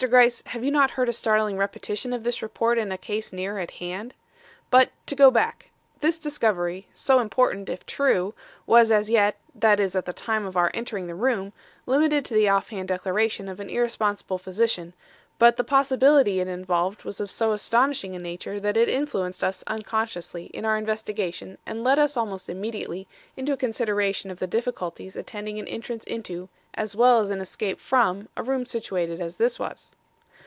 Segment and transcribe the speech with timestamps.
[0.09, 3.59] Gryce, have you not heard a startling repetition of this report in a case nearer
[3.59, 4.15] at hand?
[4.71, 5.69] "But to go back.
[5.99, 8.33] This discovery, so important if true,
[8.65, 11.53] was as yet that is, at the time of our entering the room,
[11.85, 14.95] limited to the off hand declaration of an irresponsible physician,
[15.37, 19.63] but the possibility it involved was of so astonishing a nature that it influenced us
[19.67, 23.07] unconsciously in our investigation and led us almost immediately
[23.37, 27.79] into a consideration of the difficulties attending an entrance into, as well as an escape
[27.79, 29.95] from, a room situated as this was.